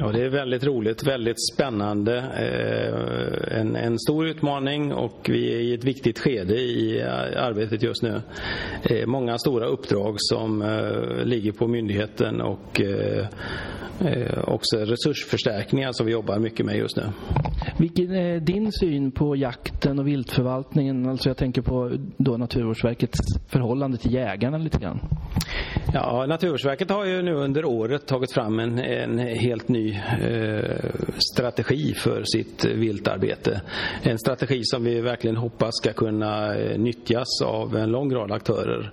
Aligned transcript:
Ja, 0.00 0.12
det 0.12 0.24
är 0.24 0.28
väldigt 0.28 0.64
roligt, 0.64 1.06
väldigt 1.06 1.46
spännande. 1.54 2.18
Eh, 2.18 3.58
en, 3.60 3.76
en 3.76 3.98
stor 3.98 4.26
utmaning 4.26 4.92
och 4.92 5.26
vi 5.28 5.54
är 5.54 5.58
i 5.58 5.74
ett 5.74 5.84
viktigt 5.84 6.18
skede 6.18 6.54
i 6.54 7.02
arbetet 7.36 7.82
just 7.82 8.02
nu. 8.02 8.22
Eh, 8.82 9.06
många 9.06 9.38
stora 9.38 9.66
uppdrag 9.66 10.14
som 10.18 10.62
eh, 10.62 11.24
ligger 11.24 11.52
på 11.52 11.66
myndigheten 11.66 12.40
och 12.40 12.80
också 14.44 14.76
resursförstärkningar 14.76 15.92
som 15.92 16.06
vi 16.06 16.12
jobbar 16.12 16.38
mycket 16.38 16.66
med 16.66 16.76
just 16.76 16.96
nu. 16.96 17.02
Vilken 17.78 18.14
är 18.14 18.40
din 18.40 18.72
syn 18.72 19.10
på 19.12 19.36
jakten 19.36 19.98
och 19.98 20.06
viltförvaltningen? 20.06 21.08
Alltså 21.08 21.28
jag 21.28 21.36
tänker 21.36 21.62
på 21.62 21.90
då 22.16 22.36
Naturvårdsverkets 22.36 23.18
förhållande 23.48 23.96
till 23.96 24.14
jägarna 24.14 24.58
lite 24.58 24.78
grann. 24.78 25.00
Ja, 25.92 26.26
Naturvårdsverket 26.26 26.90
har 26.90 27.04
ju 27.04 27.22
nu 27.22 27.34
under 27.34 27.64
året 27.64 28.06
tagit 28.06 28.32
fram 28.32 28.58
en, 28.58 28.78
en 28.78 29.18
helt 29.18 29.68
ny 29.68 30.00
eh, 30.22 30.90
strategi 31.32 31.94
för 31.94 32.22
sitt 32.24 32.64
viltarbete. 32.64 33.60
En 34.02 34.18
strategi 34.18 34.60
som 34.64 34.84
vi 34.84 35.00
verkligen 35.00 35.36
hoppas 35.36 35.70
ska 35.76 35.92
kunna 35.92 36.56
eh, 36.56 36.78
nyttjas 36.78 37.42
av 37.44 37.76
en 37.76 37.90
lång 37.90 38.14
rad 38.14 38.32
aktörer. 38.32 38.92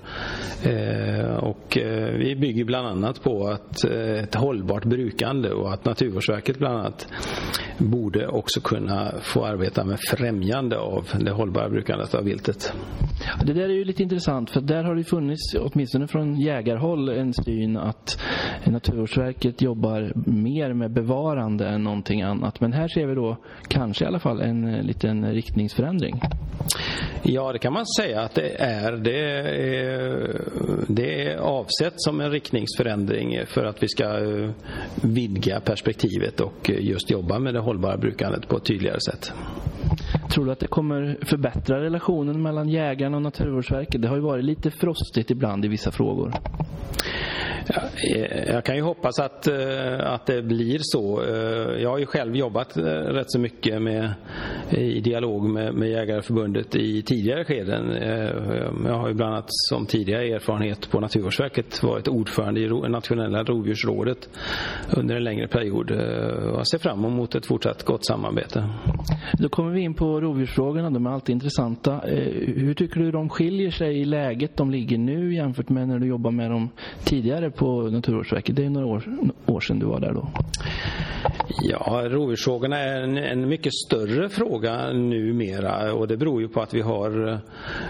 Eh, 0.64 1.36
och 1.36 1.78
eh, 1.78 2.18
vi 2.18 2.36
bygger 2.36 2.64
bland 2.64 2.88
annat 2.88 3.24
på 3.24 3.48
att 3.48 3.84
eh, 3.84 4.24
ett 4.24 4.36
hållbart 4.36 4.86
brukande 4.86 5.50
och 5.50 5.74
att 5.74 5.86
Naturvårdsverket 5.86 6.58
bland 6.58 6.78
annat 6.78 7.08
borde 7.78 8.28
också 8.28 8.62
kunna 8.62 9.12
få 9.22 9.46
arbeta 9.46 9.84
med 9.84 10.00
främjande 10.10 10.78
av 10.78 11.08
det 11.20 11.32
hållbara 11.32 11.70
brukandet 11.70 12.16
av 12.16 12.24
viltet. 12.24 12.74
Det 13.46 13.54
där 13.54 13.64
är 13.64 13.74
ju 13.74 13.84
lite 13.86 14.04
intressant 14.04 14.50
för 14.50 14.62
där 14.62 14.84
har 14.84 14.96
det 14.96 15.04
funnits, 15.04 15.56
åtminstone 15.60 16.08
från 16.08 16.36
jägarhåll, 16.36 16.85
en 16.94 17.34
syn 17.34 17.78
att 17.78 18.20
Naturvårdsverket 18.64 19.62
jobbar 19.62 20.14
mer 20.26 20.74
med 20.74 20.92
bevarande 20.92 21.68
än 21.68 21.84
någonting 21.84 22.22
annat. 22.22 22.62
Men 22.62 22.74
här 22.74 22.88
ser 22.88 23.06
vi 23.06 23.16
då 23.16 23.38
kanske 23.68 24.04
i 24.04 24.08
alla 24.08 24.20
fall 24.20 24.42
en 24.42 24.74
eh, 24.74 24.84
liten 24.84 25.32
riktningsförändring. 25.32 26.22
Ja, 27.24 27.54
det 27.54 27.60
kan 27.60 27.74
man 27.74 27.86
säga 27.86 28.22
att 28.22 28.36
det 28.36 28.62
är. 28.62 28.92
Det 28.92 29.20
är, 29.20 30.42
det 30.88 31.32
är 31.32 31.38
avsett 31.38 31.94
som 31.96 32.22
en 32.22 32.32
riktningsförändring 32.32 33.46
för 33.46 33.66
att 33.66 33.84
vi 33.84 33.88
ska 33.88 34.04
eh, 34.04 34.50
vidga 35.04 35.60
perspektivet 35.60 36.40
och 36.40 36.70
eh, 36.70 36.86
just 36.86 37.12
jobba 37.12 37.40
med 37.40 37.54
det 37.54 37.60
hållbara 37.60 37.98
brukandet 37.98 38.48
på 38.48 38.58
ett 38.58 38.66
tydligare 38.66 39.00
sätt. 39.00 39.32
Tror 40.30 40.46
du 40.46 40.52
att 40.52 40.60
det 40.60 40.68
kommer 40.68 41.18
förbättra 41.22 41.82
relationen 41.82 42.42
mellan 42.42 42.70
jägarna 42.70 43.18
och 43.18 43.24
Naturvårdsverket? 43.24 44.02
Det 44.02 44.08
har 44.08 44.16
ju 44.16 44.22
varit 44.22 44.46
lite 44.46 44.72
frostigt 44.72 45.32
ibland 45.32 45.66
i 45.66 45.68
vissa 45.68 45.92
frågor. 45.92 46.34
Jag 48.48 48.64
kan 48.64 48.76
ju 48.76 48.82
hoppas 48.82 49.20
att, 49.20 49.48
eh, 49.48 50.14
att 50.14 50.26
det 50.26 50.42
blir 50.42 50.80
så. 50.82 51.24
Eh, 51.24 51.82
jag 51.82 51.90
har 51.90 51.98
ju 51.98 52.06
själv 52.06 52.36
jobbat 52.36 52.78
eh, 52.78 52.84
rätt 52.84 53.32
så 53.32 53.40
mycket 53.40 53.82
med, 53.82 54.14
i 54.70 55.02
dialog 55.02 55.50
med, 55.50 55.74
med 55.74 55.90
Jägareförbundet 55.90 56.76
i 56.76 57.02
tidigare 57.02 57.46
skeden. 57.46 57.92
Jag 58.86 58.94
har 58.94 59.08
ju 59.08 59.14
bland 59.14 59.34
annat 59.34 59.46
som 59.48 59.86
tidigare 59.86 60.28
erfarenhet 60.28 60.92
på 60.92 61.00
Naturvårdsverket 61.00 61.84
varit 61.84 62.08
ordförande 62.08 62.60
i 62.60 62.68
nationella 62.70 63.44
rovdjursrådet 63.44 64.30
under 64.98 65.16
en 65.16 65.24
längre 65.24 65.48
period. 65.48 65.92
Jag 65.92 66.68
ser 66.68 66.78
fram 66.78 67.06
emot 67.06 67.36
ett 67.36 67.46
fortsatt 67.46 67.84
gott 67.84 68.06
samarbete. 68.06 68.70
Då 69.34 69.50
kommer 69.50 69.72
vi 69.72 69.82
in 69.82 69.94
på 69.94 70.22
rovdjursfrågorna. 70.22 70.90
De 70.90 71.06
är 71.06 71.12
alltid 71.12 71.34
intressanta. 71.34 72.02
Hur 72.56 72.74
tycker 72.74 73.00
du 73.00 73.12
de 73.12 73.30
skiljer 73.30 73.72
sig 73.72 74.02
i 74.02 74.06
läget 74.06 74.58
de 74.58 74.72
ligger 74.72 74.98
nu 74.98 75.34
jämfört 75.34 75.70
med 75.70 75.88
när 75.88 76.00
du 76.00 76.08
jobbar 76.08 76.32
med 76.32 76.52
dem 76.52 76.70
tidigare 77.04 77.52
på 77.56 77.82
Naturvårdsverket. 77.82 78.56
Det 78.56 78.66
är 78.66 78.70
några 78.70 78.88
år, 78.88 79.04
år 79.46 79.60
sedan 79.60 79.80
du 79.80 79.86
var 79.86 80.00
där 80.00 80.14
då. 80.14 80.28
Ja, 81.62 82.04
rovdjursfrågorna 82.06 82.80
är 82.80 83.02
en, 83.02 83.18
en, 83.18 83.48
mycket 83.48 83.74
större 83.74 84.30
fråga 84.30 84.94
numera 84.94 85.94
och 85.94 86.08
det 86.08 86.18
beror 86.18 86.42
ju 86.42 86.48
på 86.48 86.62
att 86.62 86.74
vi 86.74 86.82
har 86.82 87.40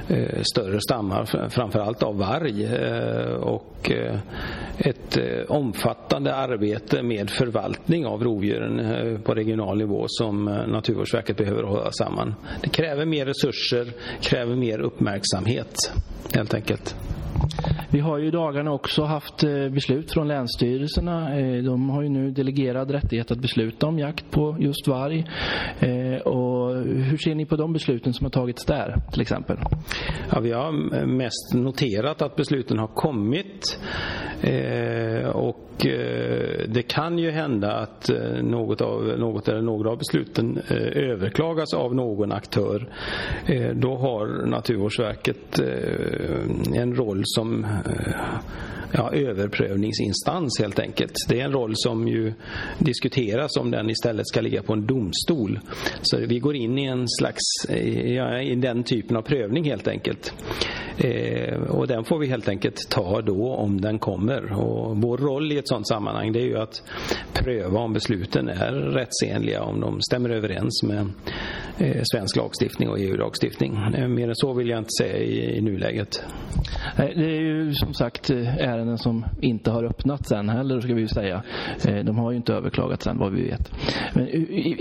eh, 0.08 0.42
större 0.42 0.82
stammar, 0.82 1.50
framförallt 1.50 2.04
av 2.04 2.18
varg 2.18 2.66
eh, 2.66 3.34
och 3.34 3.92
eh, 3.92 4.20
ett 4.78 5.18
eh, 5.18 5.24
omfattande 5.48 6.36
arbete 6.36 7.04
med 7.04 7.30
förvaltning 7.30 8.06
av 8.06 8.24
rovdjuren 8.24 8.80
eh, 8.80 9.20
på 9.20 9.34
regional 9.34 9.78
nivå 9.78 10.06
som 10.08 10.48
eh, 10.48 10.68
Naturvårdsverket 10.68 11.38
behöver 11.38 11.64
hålla 11.64 11.92
samman. 11.92 12.36
Det 12.62 12.70
kräver 12.70 13.06
mer 13.06 13.26
resurser, 13.26 13.94
kräver 14.22 14.56
mer 14.56 14.80
uppmärksamhet 14.80 15.76
helt 16.34 16.54
enkelt. 16.54 16.96
Vi 17.90 18.00
har 18.00 18.18
ju 18.18 18.28
i 18.28 18.32
dagarna 18.32 18.72
också 18.72 19.04
haft 19.04 19.44
eh, 19.44 19.70
beslut 19.70 20.12
från 20.12 20.28
länsstyrelserna. 20.28 21.40
Eh, 21.40 21.64
de 21.64 21.90
har 21.90 22.02
ju 22.04 22.10
nu 22.10 22.32
delegerad 22.32 22.92
rättighet 22.92 23.32
att 23.32 23.40
besluta 23.40 23.88
om 23.88 24.00
jakt 24.00 24.32
på 24.32 24.58
just 24.60 24.88
varg. 24.88 25.26
Eh, 25.80 26.22
och 26.22 26.76
hur 26.86 27.18
ser 27.18 27.36
ni 27.36 27.46
på 27.46 27.56
de 27.56 27.74
besluten 27.74 28.14
som 28.14 28.26
har 28.26 28.32
tagits 28.32 28.66
där 28.66 28.96
till 29.12 29.22
exempel? 29.22 29.58
Ja, 30.32 30.40
vi 30.40 30.52
har 30.52 30.72
mest 31.06 31.54
noterat 31.54 32.22
att 32.22 32.36
besluten 32.36 32.80
har 32.80 32.88
kommit 32.88 33.80
och 35.34 35.86
det 36.76 36.84
kan 36.84 37.20
ju 37.20 37.32
hända 37.32 37.72
att 37.72 38.10
eh, 38.10 38.44
något, 38.44 38.82
av, 38.82 39.04
något 39.04 39.48
eller 39.48 39.62
några 39.62 39.90
av 39.90 39.98
besluten 39.98 40.62
eh, 40.68 41.12
överklagas 41.12 41.74
av 41.74 41.96
någon 41.96 42.32
aktör. 42.32 42.90
Eh, 43.46 43.70
då 43.76 43.96
har 43.96 44.46
Naturvårdsverket 44.46 45.60
en 46.76 46.96
roll 46.96 47.22
som 47.26 47.66
ja, 48.92 49.12
överprövningsinstans 49.14 50.60
helt 50.60 50.80
enkelt. 50.80 51.14
Det 51.30 51.42
är 51.42 51.46
en 51.46 51.52
roll 51.52 51.72
som 51.76 52.08
ju 52.08 52.34
diskuteras 52.80 53.58
om 53.58 53.72
den 53.72 53.90
istället 53.90 54.28
ska 54.28 54.42
ligga 54.42 54.64
på 54.64 54.74
en 54.74 54.86
domstol. 54.86 55.60
Så 56.02 56.18
vi 56.18 56.40
går 56.40 56.56
in 56.56 56.78
i 56.78 56.86
en 56.86 57.08
slags, 57.08 57.42
ja, 58.06 58.42
i 58.42 58.56
den 58.56 58.84
typen 58.84 59.18
av 59.18 59.22
prövning 59.22 59.64
helt 59.64 59.88
enkelt. 59.88 60.34
Eh, 60.98 61.58
och 61.62 61.88
den 61.88 62.04
får 62.04 62.20
vi 62.20 62.28
helt 62.28 62.50
enkelt 62.50 62.90
ta 62.90 63.22
då 63.22 63.56
om 63.56 63.82
den 63.82 64.00
kommer. 64.00 64.54
Och 64.54 64.98
vår 64.98 65.18
roll 65.18 65.52
i 65.52 65.58
ett 65.58 65.68
sådant 65.68 65.88
sammanhang 65.88 66.32
det 66.32 66.40
är 66.40 66.46
ju 66.46 66.58
att 66.58 66.84
pröva 67.34 67.80
om 67.80 67.94
besluten 67.94 68.50
är 68.50 68.72
rättsenliga, 68.72 69.64
om 69.64 69.80
de 69.80 70.02
stämmer 70.02 70.30
överens 70.30 70.84
med 70.84 71.10
eh, 71.78 72.02
svensk 72.04 72.36
lagstiftning 72.36 72.90
och 72.90 73.00
EU-lagstiftning. 73.00 73.78
Eh, 73.98 74.08
mer 74.08 74.28
än 74.28 74.36
så 74.36 74.54
vill 74.54 74.70
jag 74.70 74.80
inte 74.80 74.90
säga 75.02 75.18
i, 75.18 75.58
i 75.58 75.62
nuläget. 75.62 76.24
Det 76.98 77.04
är 77.04 77.42
ju 77.42 77.74
som 77.74 77.94
sagt 77.94 78.30
eh, 78.30 78.58
ärenden 78.58 78.98
som 78.98 79.26
inte 79.42 79.72
har 79.72 79.84
öppnats 79.84 80.32
än 80.32 80.50
heller, 80.50 80.82
ska 80.82 80.94
vi 80.94 81.02
ju 81.02 81.08
säga. 81.08 81.44
Eh, 81.88 82.04
de 82.06 82.18
har 82.18 82.32
ju 82.32 82.38
inte 82.38 82.54
överklagats 82.54 83.08
än, 83.08 83.18
vad 83.18 83.34
vi 83.34 83.44
vet. 83.44 83.72
Men 84.14 84.28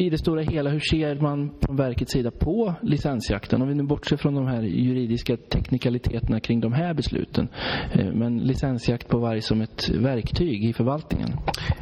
i 0.00 0.10
det 0.10 0.18
stora 0.18 0.42
hela, 0.42 0.70
hur 0.70 0.80
ser 0.80 1.14
man 1.14 1.54
från 1.60 1.76
verkets 1.76 2.12
sida 2.12 2.30
på 2.30 2.74
licensjakten? 2.82 3.62
Om 3.62 3.68
vi 3.68 3.74
nu 3.74 3.82
bortser 3.82 4.16
från 4.16 4.34
de 4.34 4.46
här 4.46 4.62
juridiska 4.62 5.36
teknikaliteterna 5.36 6.03
kring 6.42 6.60
de 6.60 6.72
här 6.72 6.94
besluten. 6.94 7.48
Eh, 7.92 8.06
men 8.12 8.38
licensjakt 8.38 9.08
på 9.08 9.18
varg 9.18 9.42
som 9.42 9.60
ett 9.60 9.88
verktyg 9.88 10.64
i 10.64 10.72
förvaltningen? 10.72 11.28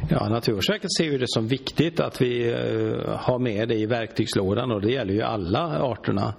Ja, 0.09 0.29
Naturvårdsverket 0.29 0.93
ser 0.97 1.03
ju 1.03 1.17
det 1.17 1.29
som 1.29 1.47
viktigt 1.47 1.99
att 1.99 2.21
vi 2.21 2.51
eh, 2.51 3.17
har 3.17 3.39
med 3.39 3.67
det 3.67 3.75
i 3.75 3.85
verktygslådan 3.85 4.71
och 4.71 4.81
det 4.81 4.91
gäller 4.91 5.13
ju 5.13 5.21
alla 5.21 5.79
arterna. 5.81 6.33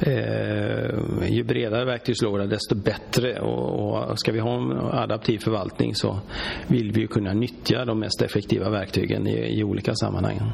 Eh, 0.00 1.30
ju 1.30 1.44
bredare 1.44 1.84
verktygslåda 1.84 2.46
desto 2.46 2.74
bättre 2.74 3.40
och 3.40 4.18
ska 4.18 4.32
vi 4.32 4.38
ha 4.38 4.54
en 4.54 4.72
adaptiv 4.72 5.38
förvaltning 5.38 5.94
så 5.94 6.20
vill 6.66 6.92
vi 6.92 7.00
ju 7.00 7.06
kunna 7.06 7.32
nyttja 7.32 7.84
de 7.84 8.00
mest 8.00 8.22
effektiva 8.22 8.70
verktygen 8.70 9.26
i, 9.26 9.64
olika 9.64 9.94
sammanhang. 9.94 10.52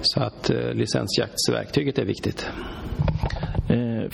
Så 0.00 0.20
att 0.20 0.50
licensjaktsverktyget 0.72 1.98
är 1.98 2.04
viktigt. 2.04 2.50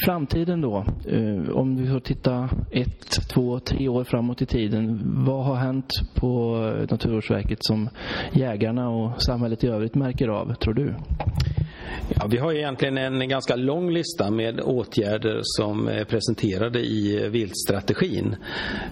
Framtiden 0.05 0.61
då, 0.61 0.85
eh, 1.09 1.51
om 1.57 1.77
vi 1.77 1.87
får 1.87 2.01
titta 2.01 2.49
ett, 2.71 3.29
två, 3.29 3.61
tre 3.61 3.89
år 3.89 4.05
framåt 4.05 4.43
i 4.43 4.47
tiden. 4.47 5.01
Vad 5.27 5.45
har 5.45 5.55
hänt 5.55 5.89
på 6.15 6.57
Naturvårdsverket 6.91 7.65
som 7.65 7.89
jägarna 8.33 8.89
och 8.89 9.23
samhället 9.23 9.65
i 9.65 9.67
övrigt 9.67 9.95
märker 9.95 10.29
av, 10.29 10.55
tror 10.55 10.75
du? 10.75 10.95
Ja, 12.15 12.27
vi 12.27 12.39
har 12.39 12.53
egentligen 12.53 12.99
en 12.99 13.29
ganska 13.29 13.57
lång 13.57 13.91
lista 13.91 14.31
med 14.31 14.61
åtgärder 14.61 15.41
som 15.43 15.89
är 15.89 16.05
presenterade 16.05 16.81
i 16.81 17.29
viltstrategin. 17.29 18.37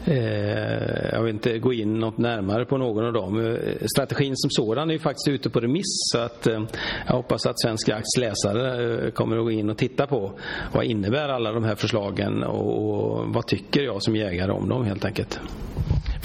Eh, 0.04 1.12
jag 1.12 1.22
vill 1.22 1.34
inte 1.34 1.58
gå 1.58 1.72
in 1.72 2.00
något 2.00 2.18
närmare 2.18 2.64
på 2.64 2.76
någon 2.76 3.06
av 3.06 3.12
dem. 3.12 3.46
Eh, 3.46 3.86
strategin 3.86 4.36
som 4.36 4.50
sådan 4.50 4.90
är 4.90 4.92
ju 4.92 4.98
faktiskt 4.98 5.28
ute 5.28 5.50
på 5.50 5.60
remiss 5.60 6.10
så 6.12 6.18
att 6.18 6.46
eh, 6.46 6.62
jag 7.06 7.14
hoppas 7.14 7.46
att 7.46 7.60
Svensk 7.60 7.88
Jakts 7.88 8.16
läsare 8.18 9.10
kommer 9.10 9.36
att 9.36 9.44
gå 9.44 9.50
in 9.50 9.70
och 9.70 9.78
titta 9.78 10.06
på 10.06 10.32
vad 10.72 10.84
innebär 10.84 11.28
alla 11.28 11.52
de 11.52 11.64
här 11.64 11.74
förslagen 11.74 12.42
och 12.42 13.34
vad 13.34 13.46
tycker 13.46 13.82
jag 13.82 14.02
som 14.02 14.16
jägare 14.16 14.52
om 14.52 14.68
dem 14.68 14.84
helt 14.84 15.04
enkelt. 15.04 15.40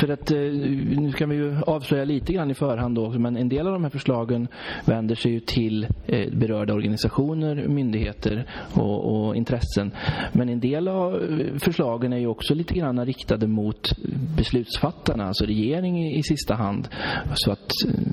För 0.03 0.13
att 0.13 0.31
eh, 0.31 0.37
nu 0.37 1.11
kan 1.11 1.29
vi 1.29 1.35
ju 1.35 1.55
avslöja 1.67 2.05
lite 2.05 2.33
grann 2.33 2.51
i 2.51 2.53
förhand 2.53 2.95
då, 2.95 3.09
men 3.09 3.37
en 3.37 3.49
del 3.49 3.67
av 3.67 3.73
de 3.73 3.83
här 3.83 3.89
förslagen 3.89 4.47
vänder 4.85 5.15
sig 5.15 5.31
ju 5.31 5.39
till 5.39 5.87
eh, 6.07 6.33
berörda 6.33 6.73
organisationer, 6.73 7.67
myndigheter 7.67 8.45
och, 8.73 9.27
och 9.27 9.35
intressen. 9.35 9.91
Men 10.33 10.49
en 10.49 10.59
del 10.59 10.87
av 10.87 11.13
eh, 11.15 11.57
förslagen 11.57 12.13
är 12.13 12.17
ju 12.17 12.27
också 12.27 12.53
lite 12.53 12.73
grann 12.73 13.05
riktade 13.05 13.47
mot 13.47 13.89
beslutsfattarna, 14.37 15.25
alltså 15.25 15.45
regering 15.45 16.15
i 16.15 16.23
sista 16.23 16.55
hand. 16.55 16.87
Så 17.33 17.51
att 17.51 17.71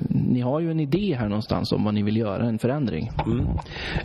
ni 0.09 0.41
har 0.41 0.59
ju 0.59 0.71
en 0.71 0.79
idé 0.79 1.15
här 1.19 1.27
någonstans 1.27 1.71
om 1.71 1.83
vad 1.83 1.93
ni 1.93 2.03
vill 2.03 2.17
göra, 2.17 2.45
en 2.45 2.59
förändring. 2.59 3.09
Mm. 3.25 3.47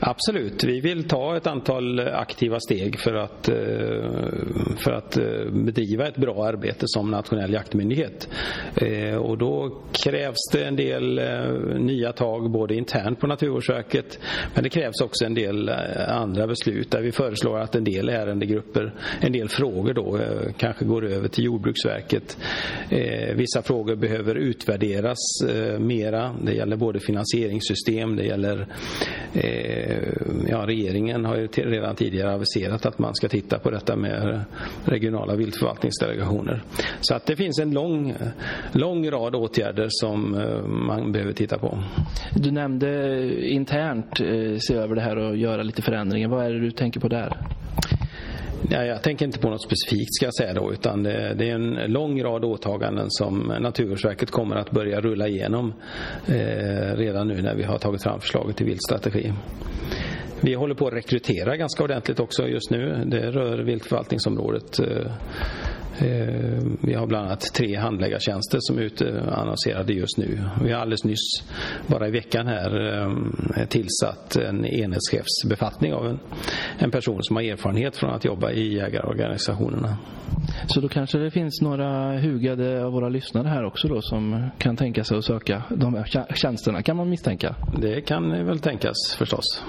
Absolut, 0.00 0.64
vi 0.64 0.80
vill 0.80 1.08
ta 1.08 1.36
ett 1.36 1.46
antal 1.46 2.00
aktiva 2.00 2.60
steg 2.60 2.98
för 2.98 3.14
att, 3.14 3.48
för 4.76 4.92
att 4.92 5.18
bedriva 5.52 6.08
ett 6.08 6.16
bra 6.16 6.44
arbete 6.46 6.84
som 6.86 7.10
nationell 7.10 7.52
jakt 7.52 7.74
Eh, 8.76 9.16
och 9.16 9.38
då 9.38 9.82
krävs 10.04 10.48
det 10.52 10.64
en 10.64 10.76
del 10.76 11.18
eh, 11.18 11.78
nya 11.78 12.12
tag 12.12 12.50
både 12.50 12.74
internt 12.74 13.20
på 13.20 13.26
Naturvårdsverket 13.26 14.18
men 14.54 14.64
det 14.64 14.70
krävs 14.70 15.00
också 15.00 15.24
en 15.24 15.34
del 15.34 15.68
eh, 15.68 15.74
andra 16.08 16.46
beslut 16.46 16.90
där 16.90 17.02
vi 17.02 17.12
föreslår 17.12 17.58
att 17.58 17.74
en 17.74 17.84
del 17.84 18.08
ärendegrupper, 18.08 18.94
en 19.20 19.32
del 19.32 19.48
frågor 19.48 19.94
då 19.94 20.16
eh, 20.16 20.52
kanske 20.56 20.84
går 20.84 21.06
över 21.06 21.28
till 21.28 21.44
Jordbruksverket. 21.44 22.38
Vissa 23.34 23.62
frågor 23.62 23.96
behöver 23.96 24.34
utvärderas 24.34 25.18
mera. 25.78 26.34
Det 26.42 26.52
gäller 26.52 26.76
både 26.76 27.00
finansieringssystem, 27.00 28.16
det 28.16 28.24
gäller 28.24 28.66
ja, 30.48 30.66
regeringen 30.66 31.24
har 31.24 31.36
ju 31.36 31.46
redan 31.46 31.96
tidigare 31.96 32.34
aviserat 32.34 32.86
att 32.86 32.98
man 32.98 33.14
ska 33.14 33.28
titta 33.28 33.58
på 33.58 33.70
detta 33.70 33.96
med 33.96 34.44
regionala 34.84 35.36
viltförvaltningsdelegationer. 35.36 36.62
Så 37.00 37.14
att 37.14 37.26
det 37.26 37.36
finns 37.36 37.58
en 37.58 37.65
lång, 37.72 38.14
lång 38.72 39.10
rad 39.10 39.34
åtgärder 39.34 39.86
som 39.90 40.34
eh, 40.34 40.66
man 40.66 41.12
behöver 41.12 41.32
titta 41.32 41.58
på. 41.58 41.78
Du 42.34 42.50
nämnde 42.50 43.20
internt 43.48 44.20
eh, 44.20 44.58
se 44.58 44.74
över 44.74 44.94
det 44.94 45.00
här 45.00 45.16
och 45.16 45.36
göra 45.36 45.62
lite 45.62 45.82
förändringar. 45.82 46.28
Vad 46.28 46.46
är 46.46 46.50
det 46.50 46.60
du 46.60 46.70
tänker 46.70 47.00
på 47.00 47.08
där? 47.08 47.36
Ja, 48.70 48.84
jag 48.84 49.02
tänker 49.02 49.24
inte 49.26 49.38
på 49.38 49.50
något 49.50 49.62
specifikt 49.62 50.14
ska 50.14 50.24
jag 50.24 50.34
säga 50.34 50.54
då 50.54 50.72
utan 50.72 51.02
det, 51.02 51.34
det 51.34 51.50
är 51.50 51.54
en 51.54 51.92
lång 51.92 52.22
rad 52.22 52.44
åtaganden 52.44 53.06
som 53.08 53.52
Naturvårdsverket 53.60 54.30
kommer 54.30 54.56
att 54.56 54.70
börja 54.70 55.00
rulla 55.00 55.28
igenom 55.28 55.74
eh, 56.26 56.96
redan 56.96 57.28
nu 57.28 57.42
när 57.42 57.54
vi 57.54 57.62
har 57.62 57.78
tagit 57.78 58.02
fram 58.02 58.20
förslaget 58.20 58.56
till 58.56 58.66
viltstrategi. 58.66 59.32
Vi 60.40 60.54
håller 60.54 60.74
på 60.74 60.86
att 60.86 60.94
rekrytera 60.94 61.56
ganska 61.56 61.84
ordentligt 61.84 62.20
också 62.20 62.48
just 62.48 62.70
nu. 62.70 63.02
Det 63.06 63.30
rör 63.30 63.58
viltförvaltningsområdet 63.58 64.78
eh, 64.78 64.86
Eh, 64.86 65.12
Eh, 65.98 66.62
vi 66.80 66.94
har 66.94 67.06
bland 67.06 67.26
annat 67.26 67.40
tre 67.40 67.76
handläggartjänster 67.76 68.58
som 68.60 68.78
är 68.78 68.82
utannonserade 68.82 69.92
just 69.92 70.18
nu. 70.18 70.40
Vi 70.62 70.72
har 70.72 70.80
alldeles 70.80 71.04
nyss, 71.04 71.42
bara 71.86 72.08
i 72.08 72.10
veckan 72.10 72.46
här, 72.46 73.00
eh, 73.56 73.66
tillsatt 73.68 74.36
en 74.36 74.66
enhetschefsbefattning 74.66 75.94
av 75.94 76.06
en, 76.06 76.18
en 76.78 76.90
person 76.90 77.22
som 77.22 77.36
har 77.36 77.42
erfarenhet 77.42 77.96
från 77.96 78.10
att 78.10 78.24
jobba 78.24 78.50
i 78.50 78.74
jägarorganisationerna. 78.74 79.96
Så 80.66 80.80
då 80.80 80.88
kanske 80.88 81.18
det 81.18 81.30
finns 81.30 81.60
några 81.62 82.20
hugade 82.20 82.84
av 82.84 82.92
våra 82.92 83.08
lyssnare 83.08 83.48
här 83.48 83.64
också 83.64 83.88
då 83.88 84.02
som 84.02 84.48
kan 84.58 84.76
tänka 84.76 85.04
sig 85.04 85.18
att 85.18 85.24
söka 85.24 85.62
de 85.70 85.94
här 85.94 86.34
tjänsterna, 86.34 86.82
kan 86.82 86.96
man 86.96 87.10
misstänka? 87.10 87.54
Det 87.78 88.00
kan 88.00 88.46
väl 88.46 88.58
tänkas 88.58 89.14
förstås. 89.18 89.64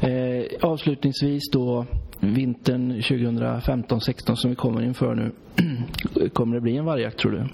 Eh, 0.00 0.68
avslutningsvis 0.68 1.50
då 1.52 1.86
vintern 2.20 2.92
2015-16 3.00 4.34
som 4.34 4.50
vi 4.50 4.56
kommer 4.56 4.82
inför 4.82 5.14
nu. 5.14 5.32
Kommer 6.32 6.54
det 6.54 6.60
bli 6.60 6.76
en 6.76 6.84
vargjakt 6.84 7.18
tror 7.18 7.32
du? 7.32 7.48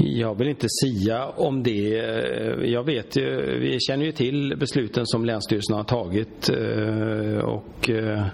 Jag 0.00 0.34
vill 0.34 0.48
inte 0.48 0.66
sia 0.68 1.26
om 1.26 1.62
det. 1.62 1.98
Eh, 1.98 2.70
jag 2.70 2.84
vet 2.84 3.16
ju, 3.16 3.58
vi 3.60 3.78
känner 3.80 4.04
ju 4.04 4.12
till 4.12 4.56
besluten 4.56 5.06
som 5.06 5.24
Länsstyrelsen 5.24 5.76
har 5.76 5.84
tagit 5.84 6.48
eh, 6.48 7.38
och 7.38 7.90
eh, 7.90 8.26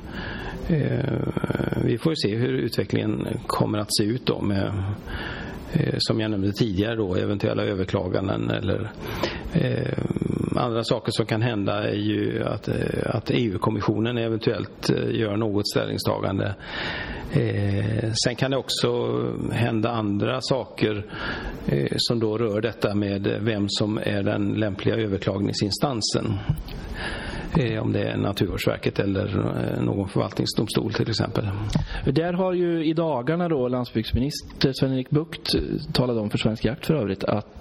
vi 1.84 1.98
får 1.98 2.14
se 2.14 2.36
hur 2.36 2.52
utvecklingen 2.52 3.26
kommer 3.46 3.78
att 3.78 3.96
se 3.96 4.04
ut 4.04 4.26
då 4.26 4.40
med 4.40 4.82
som 5.98 6.20
jag 6.20 6.30
nämnde 6.30 6.52
tidigare 6.52 6.96
då 6.96 7.14
eventuella 7.14 7.62
överklaganden 7.62 8.50
eller 8.50 8.90
andra 10.58 10.84
saker 10.84 11.12
som 11.12 11.26
kan 11.26 11.42
hända 11.42 11.90
är 11.90 11.94
ju 11.94 12.44
att, 12.44 12.68
eh, 12.68 12.74
att 13.04 13.30
EU-kommissionen 13.30 14.18
eventuellt 14.18 14.90
eh, 14.90 15.10
gör 15.20 15.36
något 15.36 15.68
ställningstagande. 15.68 16.54
Eh, 17.32 18.12
sen 18.24 18.36
kan 18.36 18.50
det 18.50 18.56
också 18.56 19.20
hända 19.52 19.90
andra 19.90 20.40
saker 20.40 21.06
eh, 21.66 21.92
som 21.96 22.20
då 22.20 22.38
rör 22.38 22.60
detta 22.60 22.94
med 22.94 23.38
vem 23.40 23.66
som 23.68 23.98
är 24.02 24.22
den 24.22 24.52
lämpliga 24.52 24.96
överklagningsinstansen. 24.96 26.38
Eh, 27.58 27.82
om 27.82 27.92
det 27.92 28.02
är 28.02 28.16
Naturvårdsverket 28.16 28.98
eller 28.98 29.26
eh, 29.26 29.82
någon 29.82 30.08
förvaltningsdomstol 30.08 30.92
till 30.92 31.10
exempel. 31.10 31.48
Där 32.04 32.32
har 32.32 32.52
ju 32.52 32.84
i 32.84 32.92
dagarna 32.92 33.48
då 33.48 33.68
landsbygdsminister 33.68 34.72
Sven-Erik 34.72 35.10
Bucht 35.10 35.54
eh, 35.54 35.60
talat 35.92 36.16
om 36.16 36.30
för 36.30 36.38
Svensk 36.38 36.64
Jakt 36.64 36.86
för 36.86 36.94
övrigt 36.94 37.24
att 37.24 37.60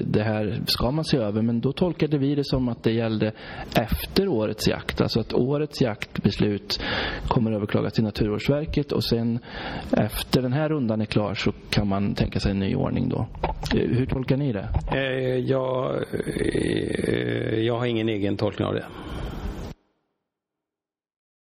det 0.00 0.22
här 0.22 0.60
ska 0.66 0.90
man 0.90 1.04
se 1.04 1.16
över 1.16 1.42
men 1.42 1.60
då 1.60 1.72
tolkade 1.72 2.18
vi 2.18 2.34
det 2.34 2.44
som 2.44 2.68
att 2.68 2.82
det 2.82 2.92
gällde 2.92 3.32
efter 3.76 4.28
årets 4.28 4.68
jakt. 4.68 5.00
Alltså 5.00 5.20
att 5.20 5.32
årets 5.32 5.80
jaktbeslut 5.80 6.82
kommer 7.28 7.52
överklagas 7.52 7.92
till 7.92 8.04
Naturvårdsverket 8.04 8.92
och 8.92 9.04
sen 9.04 9.38
efter 9.96 10.42
den 10.42 10.52
här 10.52 10.68
rundan 10.68 11.00
är 11.00 11.04
klar 11.04 11.34
så 11.34 11.52
kan 11.70 11.88
man 11.88 12.14
tänka 12.14 12.40
sig 12.40 12.50
en 12.50 12.58
ny 12.58 12.74
ordning 12.74 13.08
då. 13.08 13.26
Hur 13.72 14.06
tolkar 14.06 14.36
ni 14.36 14.52
det? 14.52 14.68
Jag, 15.38 16.04
jag 17.64 17.78
har 17.78 17.86
ingen 17.86 18.08
egen 18.08 18.36
tolkning 18.36 18.68
av 18.68 18.74
det. 18.74 18.84